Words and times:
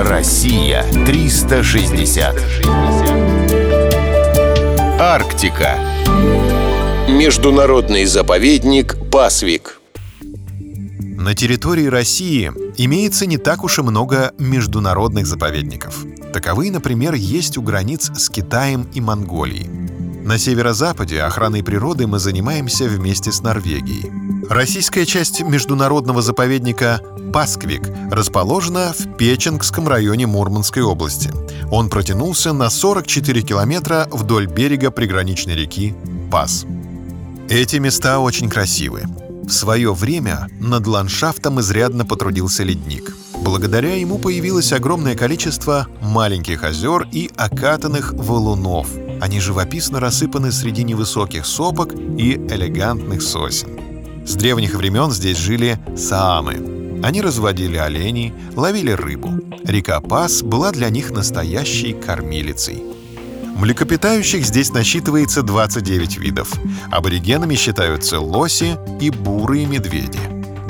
Россия 0.00 0.84
360. 1.06 2.36
Арктика. 5.00 5.74
Международный 7.08 8.04
заповедник 8.04 8.96
Пасвик. 9.10 9.80
На 11.00 11.34
территории 11.34 11.86
России 11.86 12.52
имеется 12.76 13.26
не 13.26 13.38
так 13.38 13.64
уж 13.64 13.80
и 13.80 13.82
много 13.82 14.32
международных 14.38 15.26
заповедников. 15.26 16.04
Таковые, 16.32 16.70
например, 16.70 17.14
есть 17.14 17.58
у 17.58 17.62
границ 17.62 18.12
с 18.16 18.30
Китаем 18.30 18.86
и 18.94 19.00
Монголией. 19.00 19.68
На 20.22 20.38
северо-западе 20.38 21.22
охраной 21.22 21.64
природы 21.64 22.06
мы 22.06 22.20
занимаемся 22.20 22.84
вместе 22.84 23.32
с 23.32 23.40
Норвегией. 23.40 24.12
Российская 24.48 25.06
часть 25.06 25.40
международного 25.40 26.22
заповедника 26.22 27.00
Пасквик 27.32 27.82
расположена 28.10 28.92
в 28.98 29.16
Печенгском 29.16 29.88
районе 29.88 30.26
Мурманской 30.26 30.82
области. 30.82 31.30
Он 31.70 31.88
протянулся 31.90 32.52
на 32.52 32.70
44 32.70 33.42
километра 33.42 34.08
вдоль 34.10 34.46
берега 34.46 34.90
приграничной 34.90 35.54
реки 35.54 35.94
Пас. 36.30 36.64
Эти 37.48 37.76
места 37.76 38.18
очень 38.18 38.48
красивы. 38.48 39.02
В 39.44 39.50
свое 39.50 39.94
время 39.94 40.48
над 40.60 40.86
ландшафтом 40.86 41.60
изрядно 41.60 42.04
потрудился 42.04 42.64
ледник. 42.64 43.16
Благодаря 43.42 43.94
ему 43.94 44.18
появилось 44.18 44.72
огромное 44.72 45.14
количество 45.14 45.86
маленьких 46.02 46.64
озер 46.64 47.08
и 47.10 47.30
окатанных 47.36 48.12
валунов. 48.12 48.88
Они 49.20 49.40
живописно 49.40 50.00
рассыпаны 50.00 50.52
среди 50.52 50.84
невысоких 50.84 51.46
сопок 51.46 51.94
и 51.94 52.34
элегантных 52.34 53.22
сосен. 53.22 53.78
С 54.26 54.34
древних 54.34 54.74
времен 54.74 55.10
здесь 55.10 55.38
жили 55.38 55.78
саамы. 55.96 56.77
Они 57.02 57.20
разводили 57.20 57.76
оленей, 57.76 58.32
ловили 58.56 58.90
рыбу. 58.90 59.32
Река 59.64 60.00
Пас 60.00 60.42
была 60.42 60.72
для 60.72 60.90
них 60.90 61.10
настоящей 61.10 61.92
кормилицей. 61.92 62.82
Млекопитающих 63.56 64.44
здесь 64.44 64.70
насчитывается 64.70 65.42
29 65.42 66.18
видов. 66.18 66.52
Аборигенами 66.90 67.54
считаются 67.56 68.20
лоси 68.20 68.76
и 69.00 69.10
бурые 69.10 69.66
медведи. 69.66 70.20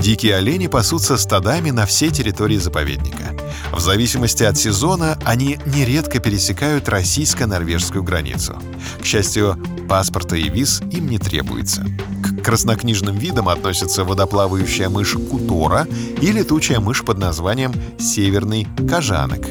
Дикие 0.01 0.37
олени 0.37 0.69
пасутся 0.69 1.17
стадами 1.17 1.71
на 1.71 1.85
всей 1.85 2.11
территории 2.11 2.57
заповедника. 2.57 3.37
В 3.73 3.81
зависимости 3.81 4.43
от 4.45 4.57
сезона 4.57 5.19
они 5.25 5.59
нередко 5.67 6.19
пересекают 6.19 6.89
российско-норвежскую 6.89 8.03
границу. 8.03 8.57
К 9.03 9.05
счастью, 9.05 9.59
паспорта 9.89 10.37
и 10.37 10.49
виз 10.49 10.83
им 10.93 11.09
не 11.09 11.19
требуется. 11.19 11.87
К 12.23 12.43
краснокнижным 12.45 13.17
видам 13.17 13.49
относятся 13.49 14.05
водоплавающая 14.05 14.89
мышь 14.89 15.15
кутора 15.15 15.87
и 16.21 16.31
летучая 16.31 16.81
мышь 16.81 17.05
под 17.05 17.19
названием 17.19 17.73
северный 17.99 18.67
кожанок. 18.89 19.47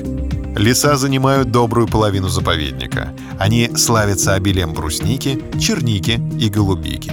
Леса 0.58 0.96
занимают 0.96 1.52
добрую 1.52 1.88
половину 1.88 2.30
заповедника. 2.30 3.14
Они 3.38 3.70
славятся 3.76 4.34
обилием 4.34 4.74
брусники, 4.74 5.44
черники 5.60 6.20
и 6.40 6.50
голубики. 6.50 7.12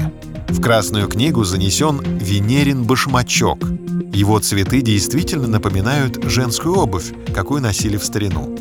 В 0.48 0.61
Красную 0.61 1.08
книгу 1.08 1.45
занесен 1.45 2.00
Венерин 2.00 2.84
башмачок. 2.84 3.58
Его 4.12 4.39
цветы 4.39 4.80
действительно 4.80 5.48
напоминают 5.48 6.22
женскую 6.25 6.77
обувь, 6.77 7.12
какую 7.34 7.61
носили 7.61 7.97
в 7.97 8.05
старину. 8.05 8.56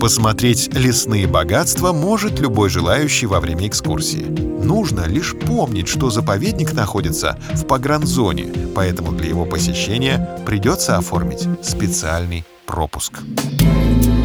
Посмотреть 0.00 0.72
лесные 0.74 1.26
богатства 1.26 1.92
может 1.92 2.38
любой 2.38 2.68
желающий 2.68 3.26
во 3.26 3.40
время 3.40 3.66
экскурсии. 3.66 4.24
Нужно 4.24 5.06
лишь 5.06 5.34
помнить, 5.34 5.88
что 5.88 6.08
заповедник 6.10 6.72
находится 6.72 7.36
в 7.52 7.66
погранзоне, 7.66 8.46
поэтому 8.74 9.12
для 9.12 9.28
его 9.28 9.44
посещения 9.44 10.40
придется 10.46 10.96
оформить 10.98 11.48
специальный 11.62 12.44
пропуск. 12.64 13.14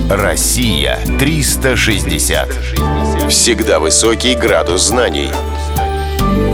Россия 0.10 1.00
360. 1.18 2.50
Всегда 3.30 3.80
высокий 3.80 4.36
градус 4.36 4.88
знаний. 4.88 5.30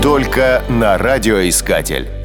Только 0.02 0.64
на 0.70 0.98
радиоискатель. 0.98 2.19